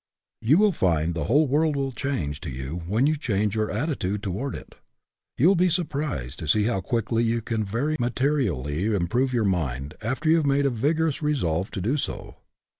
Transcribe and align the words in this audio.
You 0.41 0.57
will 0.57 0.71
find 0.71 1.13
the 1.13 1.25
whole 1.25 1.45
world 1.45 1.75
will 1.75 1.91
change 1.91 2.41
to 2.41 2.49
you 2.49 2.77
when 2.87 3.05
you 3.05 3.15
change 3.15 3.53
your 3.53 3.69
attitude 3.69 4.23
toward 4.23 4.55
it. 4.55 4.73
You 5.37 5.47
will 5.47 5.55
be 5.55 5.69
surprised 5.69 6.39
to 6.39 6.47
see 6.47 6.63
how 6.63 6.81
quickly 6.81 7.23
you 7.23 7.39
can 7.43 7.63
very 7.63 7.97
materially 7.99 8.85
improve 8.85 9.31
your 9.31 9.45
mind 9.45 9.93
after 10.01 10.27
you 10.27 10.37
have 10.37 10.45
made 10.47 10.65
a 10.65 10.71
vigorous 10.71 11.21
resolve 11.21 11.69
to 11.69 11.81
do 11.81 11.97
so. 11.97 12.37